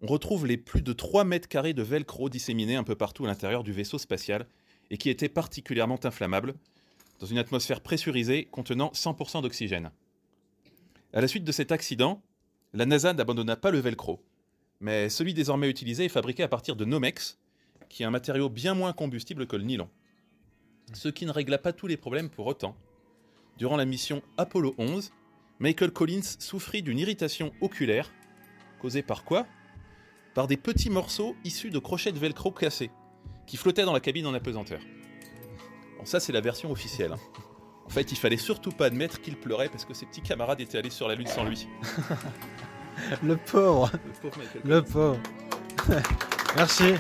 on 0.01 0.07
retrouve 0.07 0.45
les 0.45 0.57
plus 0.57 0.81
de 0.81 0.93
3 0.93 1.23
mètres 1.23 1.47
carrés 1.47 1.73
de 1.73 1.81
velcro 1.81 2.29
disséminés 2.29 2.75
un 2.75 2.83
peu 2.83 2.95
partout 2.95 3.25
à 3.25 3.27
l'intérieur 3.27 3.63
du 3.63 3.71
vaisseau 3.71 3.97
spatial 3.97 4.45
et 4.91 4.97
qui 4.97 5.09
étaient 5.09 5.29
particulièrement 5.29 5.99
inflammables, 6.03 6.53
dans 7.19 7.25
une 7.25 7.37
atmosphère 7.37 7.81
pressurisée 7.81 8.45
contenant 8.45 8.91
100% 8.93 9.41
d'oxygène. 9.41 9.91
À 11.15 11.21
la 11.21 11.29
suite 11.29 11.45
de 11.45 11.51
cet 11.53 11.71
accident, 11.71 12.21
la 12.73 12.85
NASA 12.85 13.13
n'abandonna 13.13 13.55
pas 13.55 13.71
le 13.71 13.79
velcro, 13.79 14.21
mais 14.81 15.07
celui 15.07 15.33
désormais 15.33 15.69
utilisé 15.69 16.03
est 16.03 16.09
fabriqué 16.09 16.43
à 16.43 16.49
partir 16.49 16.75
de 16.75 16.83
Nomex, 16.83 17.39
qui 17.87 18.03
est 18.03 18.05
un 18.05 18.11
matériau 18.11 18.49
bien 18.49 18.73
moins 18.73 18.91
combustible 18.91 19.47
que 19.47 19.55
le 19.55 19.63
nylon. 19.63 19.89
Ce 20.91 21.07
qui 21.07 21.25
ne 21.25 21.31
régla 21.31 21.57
pas 21.57 21.71
tous 21.71 21.87
les 21.87 21.95
problèmes 21.95 22.29
pour 22.29 22.47
autant. 22.47 22.75
Durant 23.57 23.77
la 23.77 23.85
mission 23.85 24.23
Apollo 24.37 24.75
11, 24.77 25.13
Michael 25.59 25.91
Collins 25.91 26.35
souffrit 26.37 26.83
d'une 26.83 26.99
irritation 26.99 27.53
oculaire, 27.61 28.11
causée 28.81 29.01
par 29.01 29.23
quoi? 29.23 29.47
Par 30.33 30.47
des 30.47 30.57
petits 30.57 30.89
morceaux 30.89 31.37
issus 31.45 31.69
de 31.69 31.79
crochets 31.79 32.11
de 32.11 32.19
velcro 32.19 32.51
cassés, 32.51 32.91
qui 33.47 33.55
flottaient 33.55 33.85
dans 33.85 33.93
la 33.93 34.01
cabine 34.01 34.27
en 34.27 34.33
apesanteur. 34.33 34.81
Bon, 35.97 36.03
ça 36.03 36.19
c'est 36.19 36.33
la 36.33 36.41
version 36.41 36.71
officielle. 36.71 37.13
hein. 37.13 37.19
En 37.85 37.89
fait, 37.89 38.11
il 38.11 38.17
fallait 38.17 38.37
surtout 38.37 38.71
pas 38.71 38.85
admettre 38.87 39.21
qu'il 39.21 39.37
pleurait 39.37 39.69
parce 39.69 39.85
que 39.85 39.93
ses 39.93 40.05
petits 40.05 40.21
camarades 40.21 40.59
étaient 40.59 40.77
allés 40.77 40.89
sur 40.89 41.07
la 41.07 41.15
Lune 41.15 41.27
sans 41.27 41.43
lui. 41.43 41.67
Le 43.23 43.37
pauvre, 43.37 43.91
Le 43.93 44.11
pauvre 44.21 44.37
Michael 44.37 44.61
le 44.63 44.81
pauvre. 44.81 45.17
Merci. 46.55 46.95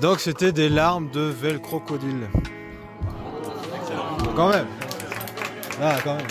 Donc 0.00 0.20
c'était 0.20 0.52
des 0.52 0.68
larmes 0.68 1.10
de 1.10 1.20
velcrocodile. 1.20 2.28
Quand 4.34 4.48
même. 4.48 4.66
Ah, 5.80 5.96
quand 6.02 6.16
même. 6.16 6.26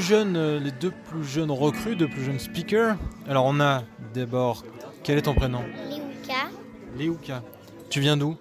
Deux 0.00 0.06
jeunes, 0.06 0.36
euh, 0.38 0.58
les 0.58 0.70
deux 0.70 0.92
plus 1.10 1.24
jeunes 1.24 1.50
recrues, 1.50 1.94
deux 1.94 2.08
plus 2.08 2.24
jeunes 2.24 2.38
speakers. 2.38 2.96
Alors 3.28 3.44
on 3.44 3.60
a 3.60 3.82
d'abord, 4.14 4.64
quel 5.04 5.18
est 5.18 5.22
ton 5.22 5.34
prénom? 5.34 5.60
Liuka, 5.90 6.48
Léouka. 6.96 7.42
Tu 7.90 8.00
viens 8.00 8.16
d'où? 8.16 8.34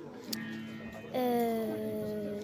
Euh, 1.15 2.39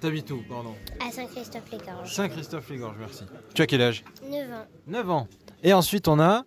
T'habites 0.00 0.32
où, 0.32 0.42
pardon 0.48 0.74
à 0.98 1.12
Saint-Christophe-les-Gorges. 1.12 2.12
Saint-Christophe-les-Gorges, 2.12 2.96
merci. 2.98 3.22
Tu 3.54 3.62
as 3.62 3.66
quel 3.68 3.82
âge? 3.82 4.02
9 4.28 4.50
ans. 4.52 4.66
9 4.88 5.10
ans. 5.10 5.28
Et 5.62 5.72
ensuite 5.72 6.08
on 6.08 6.18
a 6.18 6.42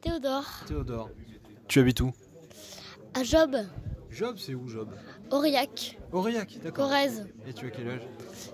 Théodore, 0.00 0.50
Théodore. 0.66 1.10
Tu 1.68 1.78
habites 1.78 2.00
où? 2.00 2.10
À 3.14 3.22
Job, 3.22 3.56
Job, 4.10 4.34
c'est 4.36 4.54
où 4.56 4.66
Job? 4.66 4.88
Aurillac, 5.30 5.96
Aurillac, 6.10 6.58
d'accord. 6.60 6.88
Corrèze, 6.88 7.28
Et 7.46 7.52
tu 7.52 7.66
as 7.66 7.70
quel 7.70 7.88
âge? 7.88 8.00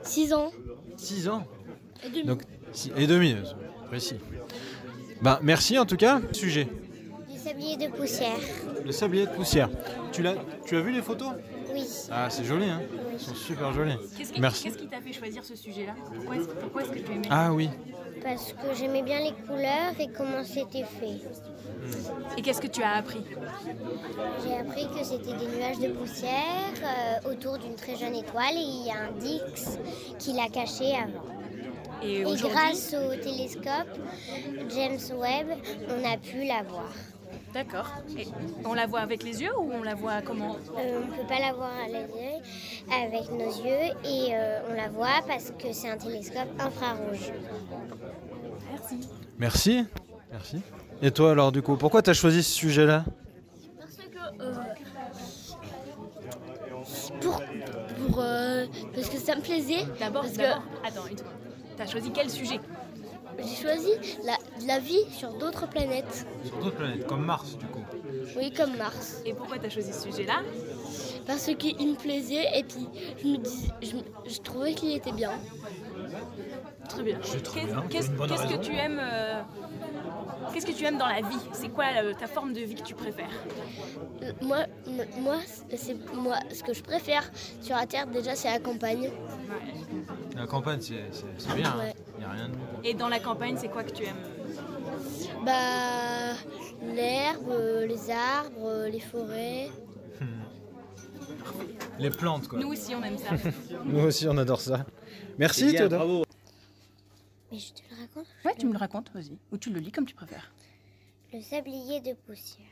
6 0.02 0.35
ans. 0.35 0.52
6 0.99 1.28
ans. 1.30 1.47
Et 2.05 2.09
demi. 2.11 2.25
Donc, 2.25 2.43
si- 2.73 2.93
et 2.97 3.07
demi, 3.07 3.33
euh, 3.33 3.43
précis. 3.87 4.17
Ben, 5.23 5.38
merci 5.43 5.78
en 5.78 5.85
tout 5.87 5.97
cas. 5.97 6.21
Sujet. 6.33 6.69
Du 7.31 7.38
sablier 7.38 7.76
de 7.76 7.88
poussière. 7.88 8.38
Le 8.85 8.93
sablier 8.93 9.26
de 9.26 9.31
poussière. 9.33 9.69
Tu, 10.12 10.23
l'as, 10.23 10.35
tu 10.67 10.76
as 10.76 10.81
vu 10.81 10.93
les 10.93 11.02
photos? 11.02 11.33
Oui. 11.73 11.85
Ah, 12.11 12.28
c'est 12.31 12.45
joli, 12.45 12.64
hein 12.69 12.81
Ils 13.12 13.21
sont 13.21 13.35
super 13.35 13.73
jolis. 13.73 13.97
Qu'est-ce 14.17 14.33
qui 14.33 14.40
Merci. 14.40 14.64
qu'est-ce 14.64 14.78
qui 14.78 14.87
t'a 14.88 15.00
fait 15.00 15.12
choisir 15.12 15.45
ce 15.45 15.55
sujet-là? 15.57 15.93
Pourquoi 16.14 16.37
est-ce 16.37 16.49
pourquoi 16.49 16.83
est-ce 16.83 16.90
que 16.90 16.99
tu 16.99 17.12
aimais? 17.12 17.28
Ah 17.31 17.52
oui. 17.52 17.69
Parce 18.23 18.52
que 18.52 18.75
j'aimais 18.76 19.02
bien 19.02 19.21
les 19.21 19.33
couleurs 19.47 19.93
et 20.00 20.09
comment 20.17 20.43
c'était 20.45 20.85
fait. 20.85 21.21
Et 22.37 22.43
qu'est-ce 22.43 22.61
que 22.61 22.67
tu 22.67 22.83
as 22.83 22.95
appris? 22.95 23.21
J'ai 24.45 24.55
appris 24.57 24.88
que 24.88 25.05
c'était 25.05 25.37
des 25.37 25.47
nuages 25.57 25.78
de 25.78 25.88
poussière 25.93 26.73
euh, 26.83 27.31
autour 27.31 27.59
d'une 27.59 27.75
très 27.75 27.97
jeune 27.97 28.14
étoile 28.17 28.55
et 28.55 28.61
il 28.61 28.87
y 28.87 28.90
a 28.90 29.05
un 29.05 29.12
Dix 29.19 29.78
qui 30.19 30.33
l'a 30.33 30.49
caché 30.49 30.95
avant. 30.95 31.25
Et 32.02 32.23
grâce 32.23 32.95
au 32.95 33.14
télescope 33.17 33.99
James 34.75 34.99
Webb, 35.19 35.49
on 35.88 36.05
a 36.12 36.17
pu 36.17 36.45
la 36.45 36.62
voir. 36.62 36.90
d'accord. 37.52 37.90
Et 38.17 38.26
on 38.64 38.75
la 38.75 38.87
voit 38.87 39.00
avec 39.00 39.23
les 39.23 39.43
yeux 39.43 39.57
ou 39.59 39.71
on 39.73 39.83
la 39.83 39.95
voit 39.95 40.23
comment 40.23 40.57
Euh, 40.78 41.00
on 41.02 41.07
ne 41.07 41.17
peut 41.17 41.26
pas 41.28 41.40
la 41.40 41.52
voir 41.52 41.71
à 41.71 41.88
avec 43.02 43.31
nos 43.31 43.50
yeux 43.64 43.93
et 44.05 44.35
euh, 44.35 44.61
on 44.71 44.75
la 44.75 44.88
voit 44.88 45.21
parce 45.26 45.50
que 45.59 45.73
c'est 45.73 45.90
un 45.90 45.97
télescope 45.97 46.49
infrarouge. 46.59 47.33
Merci. 48.71 49.09
Merci. 49.38 49.85
Merci. 50.31 50.57
Et 51.02 51.11
toi 51.11 51.33
alors 51.33 51.52
du 51.52 51.62
coup, 51.62 51.76
pourquoi 51.76 52.02
tu 52.02 52.11
as 52.11 52.14
choisi 52.14 52.43
ce 52.43 52.52
sujet-là? 52.52 53.05
Parce 53.78 53.97
que. 53.97 54.43
euh, 54.43 54.55
pour. 57.21 57.43
pour 58.09 58.21
euh, 58.21 58.67
parce 58.95 59.09
que 59.09 59.19
ça 59.19 59.35
me 59.37 59.40
plaisait. 59.40 59.85
D'abord, 60.00 60.23
Parce 60.23 60.35
que- 60.37 60.43
d'abord, 60.43 60.62
attends, 60.85 61.07
et 61.11 61.14
toi 61.14 61.26
T'as 61.78 61.87
choisi 61.87 62.11
quel 62.11 62.28
sujet? 62.28 62.61
J'ai 63.38 63.54
choisi 63.62 63.90
la, 64.25 64.37
la 64.66 64.80
vie 64.80 65.04
sur 65.12 65.32
d'autres 65.35 65.68
planètes. 65.68 66.26
Sur 66.44 66.58
d'autres 66.58 66.76
planètes, 66.76 67.06
comme 67.06 67.25
Mars 67.25 67.56
du 67.56 67.66
coup. 67.66 67.85
Oui, 68.37 68.52
comme 68.52 68.76
Mars. 68.76 69.23
Et 69.25 69.32
pourquoi 69.32 69.58
t'as 69.58 69.68
choisi 69.68 69.92
ce 69.92 70.11
sujet-là? 70.11 70.40
Parce 71.25 71.49
qu'il 71.56 71.88
me 71.88 71.94
plaisait 71.94 72.47
et 72.58 72.64
puis 72.64 72.88
je 73.23 73.28
me 73.28 73.37
dis, 73.37 73.70
je, 74.26 74.38
trouvais 74.40 74.75
qu'il 74.75 74.92
était 74.92 75.12
bien. 75.12 75.30
Très 76.88 77.02
bien. 77.04 77.18
Qu'est-ce 77.90 78.11
que 78.11 78.56
tu 78.56 78.75
aimes 78.75 79.00
euh, 79.00 79.42
Qu'est-ce 80.52 80.66
que 80.66 80.73
tu 80.73 80.85
aimes 80.85 80.99
dans 80.99 81.06
la 81.06 81.20
vie? 81.20 81.38
C'est 81.52 81.68
quoi 81.68 81.85
euh, 82.02 82.14
ta 82.18 82.26
forme 82.26 82.54
de 82.54 82.61
vie 82.61 82.75
que 82.75 82.82
tu 82.82 82.94
préfères? 82.94 83.30
Euh, 84.23 84.32
Moi, 84.42 84.64
moi, 85.20 85.37
c'est 85.76 85.97
moi 86.14 86.37
ce 86.52 86.62
que 86.64 86.73
je 86.73 86.82
préfère 86.82 87.30
sur 87.61 87.76
la 87.76 87.87
Terre. 87.87 88.06
Déjà, 88.08 88.35
c'est 88.35 88.50
la 88.50 88.58
campagne. 88.58 89.11
La 90.38 90.47
campagne, 90.47 90.80
c'est, 90.80 91.54
bien. 91.57 91.76
Ouais. 91.76 91.95
Il 92.14 92.21
n'y 92.21 92.25
a 92.25 92.30
rien 92.30 92.49
de 92.49 92.54
mieux. 92.54 92.85
Et 92.85 92.95
dans 92.95 93.09
la 93.09 93.18
campagne, 93.18 93.57
c'est 93.59 93.68
quoi 93.68 93.83
que 93.83 93.90
tu 93.90 94.04
aimes? 94.04 94.16
Bah, 95.45 96.35
l'herbe, 96.95 97.52
les 97.87 98.11
arbres, 98.11 98.87
les 98.87 99.00
forêts. 99.00 99.71
Les 101.99 102.11
plantes 102.11 102.47
quoi. 102.47 102.61
Nous 102.61 102.68
aussi, 102.68 102.95
on 102.95 103.02
aime 103.02 103.18
ça. 103.18 103.30
Nous 103.85 104.00
aussi 104.00 104.28
on 104.28 104.37
adore 104.38 104.61
ça. 104.61 104.87
Merci 105.38 105.73
Théodore. 105.73 106.25
Mais 107.50 107.59
je 107.59 107.73
te 107.73 107.80
le 107.90 108.00
raconte. 108.00 108.26
ouais, 108.45 108.54
tu 108.57 108.66
me 108.66 108.73
le 108.73 108.78
racontes, 108.78 109.11
vas-y. 109.12 109.37
Ou 109.50 109.59
tu 109.59 109.71
le 109.71 109.80
lis 109.80 109.90
comme 109.90 110.07
tu 110.07 110.14
préfères. 110.14 110.52
Le 111.33 111.40
sablier 111.40 112.00
de 112.00 112.12
poussière. 112.12 112.66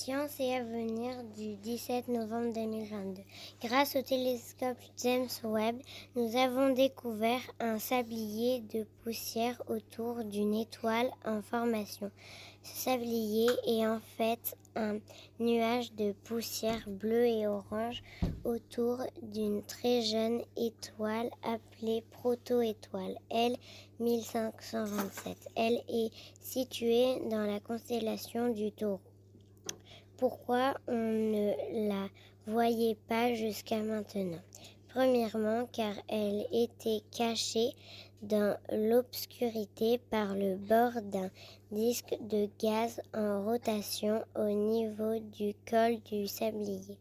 Science 0.00 0.40
et 0.40 0.54
Avenir 0.54 1.12
du 1.36 1.56
17 1.56 2.08
novembre 2.08 2.54
2022. 2.54 3.20
Grâce 3.62 3.96
au 3.96 4.00
télescope 4.00 4.78
James 4.96 5.28
Webb, 5.44 5.76
nous 6.16 6.36
avons 6.38 6.72
découvert 6.72 7.42
un 7.58 7.78
sablier 7.78 8.60
de 8.60 8.86
poussière 9.04 9.60
autour 9.68 10.24
d'une 10.24 10.54
étoile 10.54 11.10
en 11.26 11.42
formation. 11.42 12.10
Ce 12.62 12.84
sablier 12.84 13.50
est 13.66 13.86
en 13.86 14.00
fait 14.16 14.56
un 14.74 15.00
nuage 15.38 15.92
de 15.92 16.12
poussière 16.24 16.88
bleue 16.88 17.26
et 17.26 17.46
orange 17.46 18.02
autour 18.44 19.02
d'une 19.20 19.62
très 19.64 20.00
jeune 20.00 20.40
étoile 20.56 21.28
appelée 21.42 22.02
proto-étoile 22.10 23.18
L 23.28 23.54
1527. 23.98 25.36
Elle 25.56 25.82
est 25.90 26.10
située 26.40 27.20
dans 27.28 27.44
la 27.44 27.60
constellation 27.60 28.48
du 28.48 28.72
Taureau. 28.72 29.09
Pourquoi 30.20 30.74
on 30.86 30.92
ne 30.92 31.88
la 31.88 32.06
voyait 32.46 32.98
pas 33.08 33.32
jusqu'à 33.32 33.78
maintenant 33.78 34.42
Premièrement, 34.90 35.66
car 35.72 35.94
elle 36.08 36.46
était 36.52 37.00
cachée 37.10 37.70
dans 38.20 38.54
l'obscurité 38.70 39.98
par 40.10 40.34
le 40.34 40.56
bord 40.56 41.00
d'un 41.04 41.30
disque 41.72 42.18
de 42.20 42.50
gaz 42.60 43.00
en 43.14 43.46
rotation 43.46 44.22
au 44.36 44.50
niveau 44.50 45.20
du 45.38 45.54
col 45.66 45.98
du 46.10 46.28
sablier. 46.28 46.98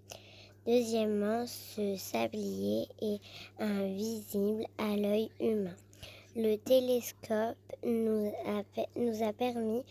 Deuxièmement, 0.66 1.46
ce 1.46 1.98
sablier 1.98 2.88
est 3.02 3.20
invisible 3.60 4.64
à 4.78 4.96
l'œil 4.96 5.30
humain. 5.42 5.76
Le 6.38 6.56
télescope 6.56 7.58
nous 7.84 8.32
a, 8.46 9.34
permis 9.34 9.84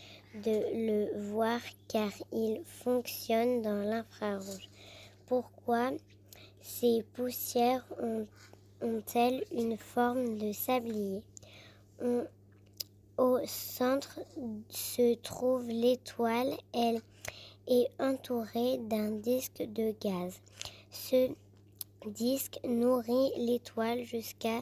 de 0.44 0.56
le 0.86 1.20
voir 1.30 1.60
car 1.88 2.10
il 2.32 2.62
fonctionne 2.64 3.62
dans 3.62 3.82
l'infrarouge. 3.82 4.68
Pourquoi 5.26 5.90
ces 6.60 7.04
poussières 7.14 7.86
ont-elles 8.80 9.44
une 9.52 9.76
forme 9.76 10.38
de 10.38 10.52
sablier? 10.52 11.22
Au 13.16 13.38
centre 13.46 14.20
se 14.68 15.14
trouve 15.16 15.68
l'étoile. 15.68 16.56
Elle 16.72 17.00
est 17.66 17.88
entourée 17.98 18.78
d'un 18.78 19.10
disque 19.10 19.62
de 19.62 19.92
gaz. 20.00 20.40
Ce 20.90 21.30
disque 22.06 22.60
nourrit 22.64 23.32
l'étoile 23.36 24.04
jusqu'à 24.04 24.60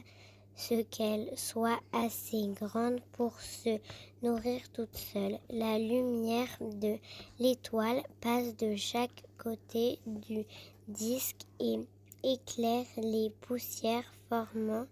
ce 0.57 0.81
qu'elle 0.81 1.29
soit 1.37 1.79
assez 1.93 2.47
grande 2.59 2.99
pour 3.13 3.39
se 3.39 3.79
nourrir 4.23 4.59
toute 4.73 4.95
seule. 4.97 5.37
La 5.49 5.77
lumière 5.77 6.49
de 6.59 6.97
l'étoile 7.39 8.01
passe 8.19 8.57
de 8.57 8.75
chaque 8.75 9.23
côté 9.37 9.99
du 10.07 10.45
disque 10.87 11.45
et 11.59 11.77
éclaire 12.23 12.87
les 12.97 13.29
poussières 13.41 14.11
formant 14.27 14.87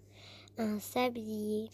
un 0.57 0.79
sablier. 0.79 1.69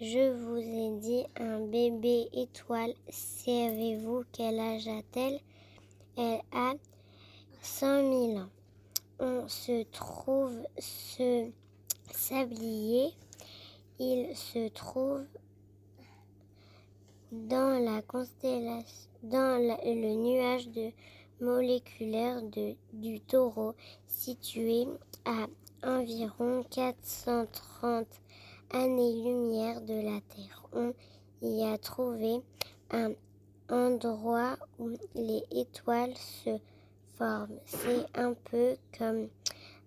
Je 0.00 0.32
vous 0.32 0.56
ai 0.56 0.98
dit 0.98 1.24
un 1.36 1.60
bébé 1.60 2.28
étoile. 2.32 2.94
Savez-vous 3.10 4.24
quel 4.32 4.58
âge 4.58 4.88
a-t-elle? 4.88 5.38
Elle 6.16 6.40
a 6.52 6.74
100 7.62 7.86
000 8.10 8.38
ans. 8.38 8.48
On 9.20 9.46
se 9.46 9.84
trouve 9.84 10.56
ce 10.78 11.50
sablier. 12.12 13.12
Il 13.98 14.34
se 14.36 14.68
trouve 14.68 15.24
dans 17.32 17.84
la 17.84 18.02
constellation, 18.02 19.08
dans 19.22 19.60
le 19.60 20.14
nuage 20.14 20.68
de 20.68 20.90
moléculaire 21.40 22.42
du 22.92 23.20
taureau 23.20 23.74
situé 24.06 24.86
à 25.24 25.46
environ 25.82 26.64
430 26.70 28.06
années-lumière 28.72 29.80
de 29.80 29.94
la 29.94 30.20
Terre. 30.34 30.66
On 30.72 30.92
y 31.42 31.64
a 31.64 31.78
trouvé 31.78 32.40
un 32.90 33.12
endroit 33.68 34.56
où 34.78 34.90
les 35.14 35.42
étoiles 35.50 36.16
se 36.16 36.58
forment. 37.16 37.58
C'est 37.66 38.06
un 38.14 38.34
peu 38.50 38.76
comme 38.98 39.28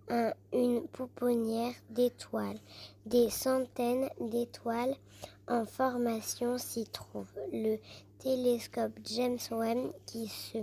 un, 0.09 0.33
une 0.51 0.87
pouponnière 0.87 1.73
d'étoiles. 1.89 2.59
Des 3.05 3.29
centaines 3.29 4.09
d'étoiles 4.19 4.95
en 5.47 5.65
formation 5.65 6.57
s'y 6.57 6.85
trouvent. 6.85 7.39
Le 7.51 7.77
télescope 8.19 8.97
James 9.05 9.39
Webb 9.51 9.91
qui 10.05 10.27
se 10.27 10.59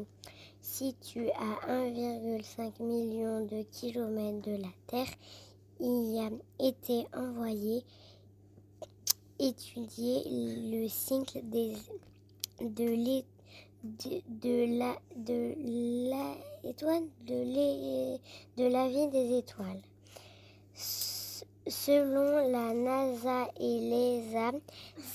situe 0.61 1.31
à 1.31 1.69
1,5 1.69 2.83
million 2.83 3.45
de 3.45 3.63
kilomètres 3.71 4.43
de 4.43 4.57
la 4.63 4.73
Terre 4.87 5.15
y 5.81 6.21
a 6.21 6.31
été 6.65 7.07
envoyé 7.15 7.85
étudier 9.39 10.23
le 10.71 10.87
cycle 10.89 11.41
de, 11.49 11.73
de, 12.61 13.41
de 13.83 14.79
la 14.79 14.95
de 15.17 15.55
la 16.11 16.35
étoile 16.65 17.05
de, 17.27 18.17
de 18.57 18.69
la 18.69 18.89
vie 18.89 19.09
des 19.09 19.39
étoiles. 19.39 19.83
Selon 21.67 22.51
la 22.51 22.75
NASA 22.75 23.49
et 23.61 23.81
l'ESA, 23.81 24.53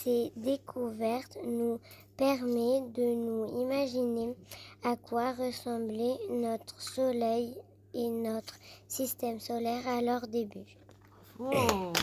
ces 0.03 0.31
découvertes 0.35 1.37
nous 1.43 1.79
permet 2.17 2.81
de 2.93 3.13
nous 3.15 3.61
imaginer 3.61 4.33
à 4.83 4.95
quoi 4.95 5.33
ressemblait 5.33 6.17
notre 6.29 6.79
Soleil 6.81 7.57
et 7.93 8.07
notre 8.07 8.55
système 8.87 9.39
solaire 9.39 9.87
à 9.87 10.01
leur 10.01 10.27
début. 10.27 10.77
Bravo 11.37 11.93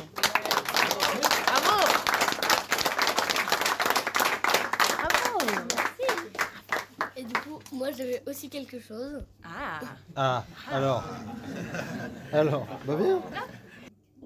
Et 7.17 7.25
du 7.25 7.35
coup, 7.35 7.59
moi 7.73 7.91
j'avais 7.93 8.22
aussi 8.33 8.49
quelque 8.49 8.81
chose. 8.81 9.23
Ah 9.45 9.81
Ah, 10.17 10.45
alors 10.71 11.05
Alors, 12.33 12.67
bah 12.87 12.97
bien 12.97 13.23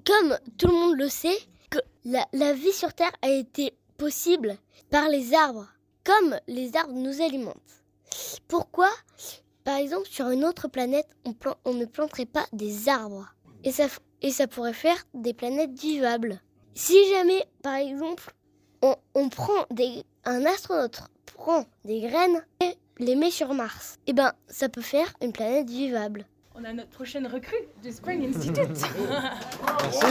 Comme 0.05 0.37
tout 0.57 0.67
le 0.67 0.73
monde 0.73 0.97
le 0.97 1.09
sait, 1.09 1.37
que 1.69 1.79
la, 2.05 2.25
la 2.33 2.53
vie 2.53 2.71
sur 2.71 2.93
Terre 2.93 3.11
a 3.21 3.29
été 3.29 3.73
possible 3.97 4.57
par 4.89 5.09
les 5.09 5.33
arbres, 5.33 5.67
comme 6.05 6.37
les 6.47 6.75
arbres 6.77 6.93
nous 6.93 7.21
alimentent. 7.21 7.83
Pourquoi? 8.47 8.89
Par 9.65 9.75
exemple, 9.77 10.07
sur 10.07 10.29
une 10.29 10.45
autre 10.45 10.69
planète, 10.69 11.07
on, 11.25 11.33
plan- 11.33 11.57
on 11.65 11.73
ne 11.73 11.85
planterait 11.85 12.25
pas 12.25 12.45
des 12.53 12.87
arbres. 12.87 13.27
Et 13.65 13.71
ça, 13.73 13.87
et 14.21 14.31
ça 14.31 14.47
pourrait 14.47 14.71
faire 14.71 14.97
des 15.13 15.33
planètes 15.33 15.77
vivables. 15.77 16.41
Si 16.73 16.95
jamais, 17.09 17.43
par 17.61 17.75
exemple, 17.75 18.33
on, 18.81 18.95
on 19.15 19.27
prend 19.27 19.65
des, 19.71 20.05
un 20.23 20.45
astronaute 20.45 21.01
prend 21.25 21.65
des 21.83 21.99
graines 21.99 22.45
et 22.61 22.77
les 22.99 23.15
met 23.15 23.31
sur 23.31 23.53
Mars, 23.53 23.97
et 24.07 24.13
ben 24.13 24.33
ça 24.47 24.69
peut 24.69 24.81
faire 24.81 25.13
une 25.21 25.31
planète 25.31 25.69
vivable. 25.69 26.25
On 26.55 26.63
a 26.63 26.73
notre 26.73 26.89
prochaine 26.89 27.27
recrue 27.27 27.67
du 27.83 27.91
Spring 27.91 28.27
Institute. 28.29 28.67
Merci 29.83 30.05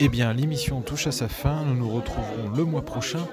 Eh 0.00 0.08
bien, 0.08 0.32
l'émission 0.32 0.80
touche 0.80 1.06
à 1.06 1.12
sa 1.12 1.28
fin. 1.28 1.62
Nous 1.64 1.74
nous 1.74 1.90
retrouverons 1.90 2.50
le 2.54 2.64
mois 2.64 2.82
prochain, 2.82 3.26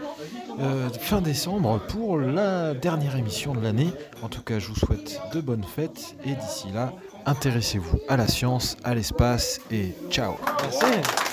euh, 0.59 0.89
fin 0.89 1.19
décembre, 1.19 1.79
pour 1.89 2.17
la 2.19 2.75
dernière 2.75 3.17
émission 3.17 3.53
de 3.53 3.61
l'année. 3.61 3.89
En 4.21 4.29
tout 4.29 4.43
cas, 4.43 4.59
je 4.59 4.67
vous 4.67 4.75
souhaite 4.75 5.19
de 5.33 5.41
bonnes 5.41 5.63
fêtes 5.63 6.15
et 6.23 6.35
d'ici 6.35 6.67
là, 6.71 6.93
intéressez-vous 7.25 7.99
à 8.07 8.15
la 8.15 8.27
science, 8.27 8.77
à 8.83 8.93
l'espace 8.93 9.59
et 9.71 9.93
ciao. 10.11 10.35
Merci. 10.61 11.30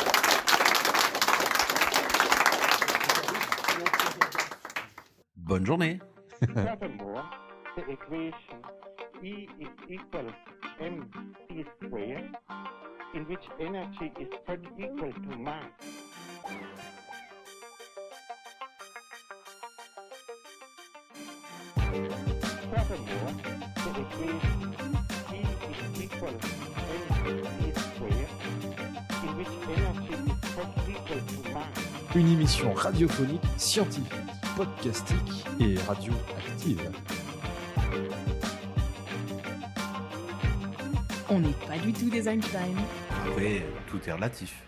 Bonne 5.49 5.65
journée. 5.65 5.99
Une 32.15 32.33
émission 32.33 32.75
radiophonique, 32.75 33.41
scientifique, 33.57 34.13
podcastique 34.59 35.47
et 35.61 35.77
radioactive. 35.87 36.91
On 41.31 41.39
n'est 41.39 41.53
pas 41.69 41.79
du 41.79 41.93
tout 41.93 42.11
des 42.11 42.29
Einstein. 42.29 42.75
Après, 43.25 43.63
tout 43.89 44.01
est 44.05 44.13
relatif. 44.13 44.68